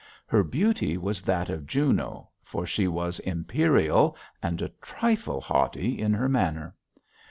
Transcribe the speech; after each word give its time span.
Her 0.25 0.43
beauty 0.43 0.97
was 0.97 1.21
that 1.21 1.47
of 1.51 1.67
Juno, 1.67 2.29
for 2.43 2.65
she 2.65 2.87
was 2.87 3.19
imperial 3.19 4.17
and 4.41 4.59
a 4.59 4.69
trifle 4.81 5.39
haughty 5.39 5.99
in 5.99 6.11
her 6.15 6.27
manner. 6.27 6.73